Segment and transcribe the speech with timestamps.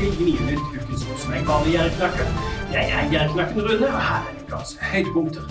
[0.00, 2.24] til Gninytt ukens ord som jeg vanlig Gjerriknakke.
[2.72, 5.42] Jeg er Gjerriknakken Rune, og her er ukas høydepunkter.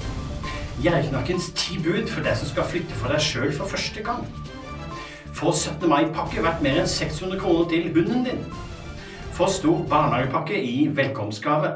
[0.82, 4.24] Gjerriknakkens ti bud for deg som skal flytte for deg sjøl for første gang.
[5.38, 5.86] Få 17.
[5.92, 8.42] mai-pakke verdt mer enn 600 kroner til hunden din.
[9.38, 11.76] Få stor barnehagepakke i velkomstgave.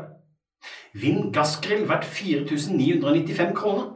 [0.98, 3.92] Vinn gassgrill verdt 4995 kroner.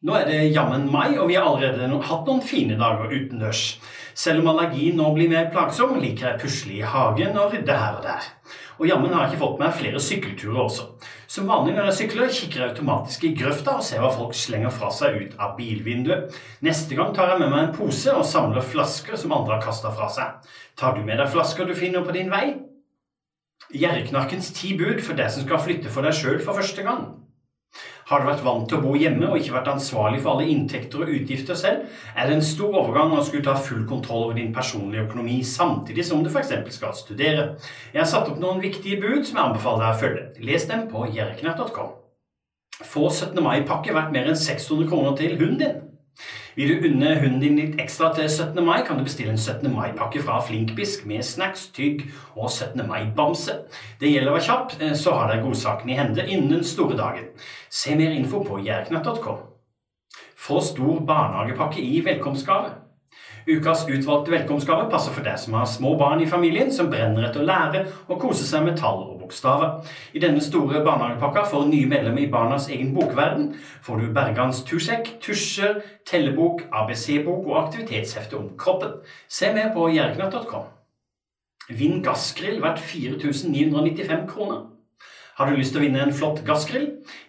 [0.00, 3.64] Nå er det jammen mai, og vi har allerede hatt noen fine dager utendørs.
[4.16, 7.98] Selv om allergien nå blir mer plagsom, liker jeg pusle i hagen og rydde her
[7.98, 8.30] og der.
[8.80, 10.86] Og jammen har jeg ikke fått meg flere sykkelturer også.
[11.28, 14.72] Som vanlig når jeg sykler, kikker jeg automatisk i grøfta og ser hva folk slenger
[14.72, 16.32] fra seg ut av bilvinduet.
[16.64, 19.92] Neste gang tar jeg med meg en pose og samler flasker som andre har kasta
[19.92, 20.52] fra seg.
[20.80, 22.46] Tar du med deg flasker du finner på din vei?
[23.76, 27.10] Gjerreknarkens ti bud for deg som skal flytte for deg sjøl for første gang.
[28.10, 31.04] Har du vært vant til å bo hjemme og ikke vært ansvarlig for alle inntekter
[31.04, 31.84] og utgifter selv,
[32.18, 36.08] er det en stor overgang å skulle ta full kontroll over din personlige økonomi samtidig
[36.08, 36.50] som du f.eks.
[36.74, 37.44] skal studere.
[37.92, 40.24] Jeg har satt opp noen viktige bud som jeg anbefaler deg å følge.
[40.42, 41.94] Les dem på jerknert.com.
[42.80, 43.38] Få 17.
[43.46, 45.78] mai-pakke verdt mer enn 600 kroner til hunden din.
[46.60, 48.58] Vil du unne hunden din litt ekstra til 17.
[48.60, 49.70] mai, kan du bestille en 17.
[49.72, 52.02] mai-pakke fra Flinkbisk med snacks, tygg
[52.34, 52.82] og 17.
[52.84, 53.54] mai-bamse.
[53.96, 57.30] Det gjelder å være kjapp, eh, så har dere godsaken i hende innen store dagen.
[57.70, 59.40] Se mer info på jerknett.com.
[60.36, 62.74] Få stor barnehagepakke i velkomstgave.
[63.48, 67.40] Ukas utvalgte velkomstgave passer for deg som har små barn i familien som brenner etter
[67.40, 69.86] å lære og kose seg med tall og bokstaver.
[70.12, 75.20] I denne store barnehagepakka for nye medlemmer i barnas egen bokverden får du Bergans tursekk,
[75.22, 78.98] tusjer, tellebok, ABC-bok og aktivitetshefte om kroppen.
[79.28, 80.68] Se med på jerknatt.com.
[81.70, 84.66] Vinn gassgrill verdt 4995 kroner.
[85.40, 86.82] Har du lyst til å vinne en flott gassgrill?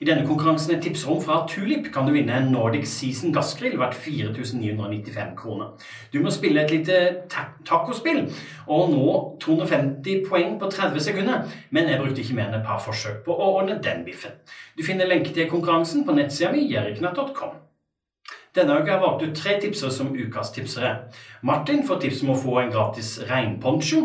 [0.03, 3.95] I denne konkurransen i tipsrom fra Tulip kan du vinne en Nordic Season gassgrill verdt
[3.95, 5.69] 4995 kroner.
[6.11, 6.97] Du må spille et lite
[7.31, 8.25] ta tacospill
[8.67, 12.81] og nå 250 poeng på 30 sekunder, men jeg brukte ikke mer enn et par
[12.83, 14.33] forsøk på å ordne den biffen.
[14.75, 17.53] Du finner lenke til konkurransen på nettsida mi jeriknatt.com.
[18.59, 20.97] Denne uka har du tre tipsere som ukas tipsere.
[21.47, 24.03] Martin får tips om å få en gratis regnponcho.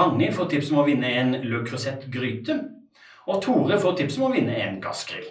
[0.00, 2.56] Ragnhild får tips om å vinne en Le Creuset gryte.
[3.28, 5.28] Og Tore får tips om å vinne en gassgrill.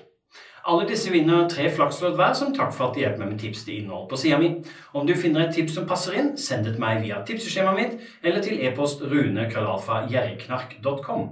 [0.63, 3.65] Alle disse vinner tre flakslodd hver som takk for at de hjelper meg med tips
[3.67, 4.49] til innhold på sida mi.
[4.95, 7.93] Om du finner et tips som passer inn, send det til meg via tipseskjemaet mitt
[8.23, 11.23] eller til e-post runekrøllalfa.gjerriknark.com.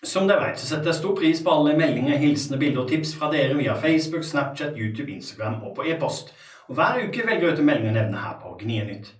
[0.00, 3.10] Som dere vet, så setter jeg stor pris på alle meldinger, hilsener, bilder og tips
[3.18, 6.26] fra dere via Facebook, Snapchat, YouTube, Instagram og på e-post.
[6.70, 9.19] Og Hver uke velger jeg ut en melding å nevne her på Gnienytt.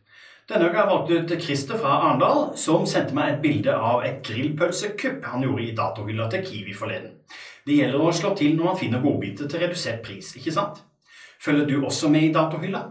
[0.50, 4.00] Denne uka har jeg valgt ut Christer fra Arendal, som sendte meg et bilde av
[4.02, 7.12] et grillpølsekupp han gjorde i datohylla til Kiwi forleden.
[7.62, 10.80] Det gjelder å slå til når man finner godbiter til redusert pris, ikke sant?
[11.40, 12.82] Følger du også med i datohylla?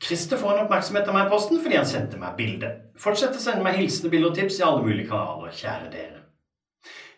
[0.00, 2.70] Christer får en oppmerksomhet av meg i posten fordi han sendte meg bilde.
[3.02, 6.22] Fortsett å sende meg hilsener, bilder og tips i alle mulige kanaler, kjære dere.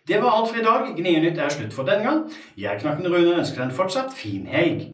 [0.09, 0.89] Det var alt for i dag.
[0.97, 2.25] Gnienytt er slutt for denne gang.
[2.59, 4.89] Jeg, Knakken Rune, ønsker deg en fortsatt fin helg.